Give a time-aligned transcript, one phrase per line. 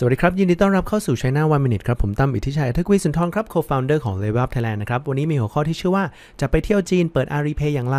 [0.00, 6.04] สวัสดีครับ ยินดีต้อนรับเข้าสู่ China One Minute ครับ ผมตั้มอิทธิชัยทักวีสุนทรครับ Co-founder ของ Level Up Thailand นะครับ วันนี้มีหัวข้อที่ชื่อว่า
[6.40, 7.98] จะไปเที่ยวจีนเปิด Alipay อย่างไร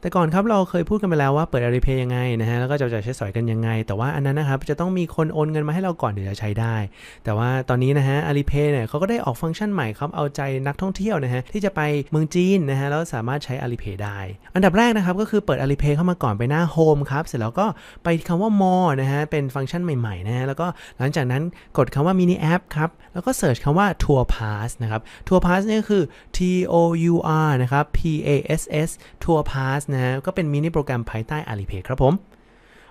[0.00, 6.76] แต่ก่อนครับเราเคยพูดกันไปแล้วว่าเปิด Alipay ยังไงนะฮะแล้วก็จะจ่ายใช้สอยกันยังไง แต่ว่าอันนั้นนะครับจะต้องมีคนโอนเงินมาให้เราก่อนถึงจะใช้ได้
[7.24, 14.18] แต่ว่าตอนนี้นะฮะ Alipay เนี่ยเขาก็ได้ออกฟังก์ชันใหม่ครับเอาใจนักท่องเที่ยวนะฮะที่จะไปเมืองจีนนะฮะแล้วสามารถใช้ Alipay ได้
[14.54, 17.66] อันดับแรกนะครับก็คือเปิด Alipay เข้ามาก่อนไปหน้า Home ครับเสร็จแล้วก็
[18.04, 20.66] ไปคำว่า More นะฮะเป็นฟังก์ชันใหม่ๆนะฮะแล้วก็
[20.98, 21.42] หลังจากนั้น
[21.78, 26.02] กดคำว่า Mini App ครับแล้วก็เสิร์ชคำว่า Tour Pass นะครับ Tour Pass นี่คือ
[26.36, 26.38] T
[26.72, 26.74] O
[27.12, 27.14] U
[27.44, 28.90] R นะครับ P A S S
[29.24, 32.14] Tour Pass นะฮะก็เป็นมินิโปรแกรมภายใต้ Alipay ครับผม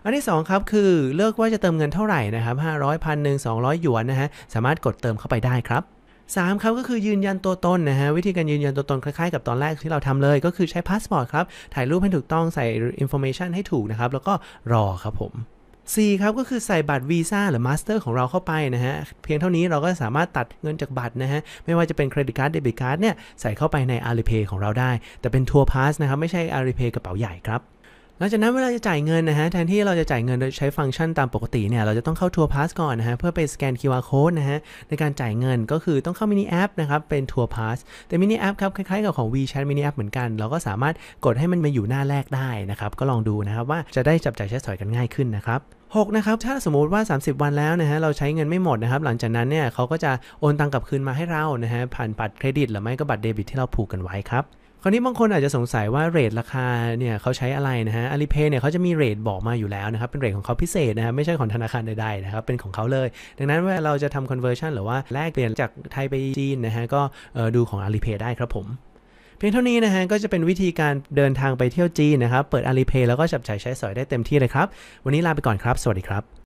[0.04, 5.84] อันที่ 2 ครับคือเลือกว่าจะเติมเงินเท่าไหร่นะครับ500พันหนึ่ง200หยวนนะฮะสามารถกดเติมเข้าไปได้ครับ
[6.24, 12.66] 3ครับก็คือยืนยันตัวตนนะฮะวิธีการยืนยันตัวตนคล้ายๆกับตอนแรกที่เราทำเลย ก็คือใช้พาสปอร์ตครับถ่ายรูปให้ถูกต้องใส่
[13.00, 14.34] information ให้ถูกนะครับแล้วก็
[14.74, 15.34] รอครับผม
[15.96, 25.64] 4ครับก็คือใส่บัตรวีซ่าหรือ Master ของเราเข้าไปนะฮะ เพียงเท่านี้เราก็สามารถตัดเงินจากบัตรนะฮะ ไม่ว่าจะเป็น credit card debit card เนี่ย ใส่เข้าไปใน Alipay ของเราได้ แต่เป็น Tour
[25.64, 27.62] Pass นะครับ ไม่ใช่ Alipay กระเป๋าใหญ่ครับ
[28.22, 38.56] หลังจากนั้นเวลาจะจ่ายเงินนะฮะแทนที่เราจะจ่ายเงินโดยใช้ฟังก์ชันตามปกติเนี่ยเราจะต้องเข้า Tour Pass ก่อนนะฮะเพื่อไปสแกน QR code นะฮะในการจ่ายเงินก็คือต้องเข้า mini app นะครับเป็น Tour Pass แต่ mini app
[38.62, 45.60] ครับคล้ายๆกับของ WeChat mini app เหมือนกัน เราก็สามารถกดให้มันมาอยู่หน้าแรกได้นะครับก็ลองดูนะครับว่าจะได้จับจ่ายใช้สอยกันง่ายขึ้นนะครับ
[45.90, 54.44] 6นะครับถ้าสมมุติว่า 30 วันแล้วนะฮะเราใช้เงินไม่หมดนะครับหลังจากนั้นเนี่ยเขาก็จะโอนตังกลับคืนมาให้เรานะฮะผ่านบัตรเครดิตหรือไม่ก็บัตรเดบิตที่เราผูกกันไว้ครับ
[54.84, 56.66] คราวนี้บางคนอาจจะสงสัยว่า rate ราคา
[57.00, 67.02] เนี่ยเขาใช้อะไรนะฮะ Alipay เนี่ยเขาจะมี rate บอกมาอยู่แล้วนะครับเป็น rate ของเขาพิเศษนะฮะไม่ใช่ของธนาคารใดๆนะครับเป็นของเขาเลย ดังนั้นเวลาเราจะทำ conversion หรือว่าแลกเปลี่ยนจากไทยไปจีนนะฮะก็
[67.56, 68.66] ดูของ Alipay ได้ครับผม
[69.38, 74.68] เพียงเท่านี้นะฮะก็จะเป็นวิธีการเดินทางไปเที่ยวจีนนะครับ เปิด Alipay แล้วก็จับจ่ายใช้สอยได้เต็มที่เลยครับ
[75.06, 76.39] วันนี้ลาไปก่อนครับ สวัสดีครับ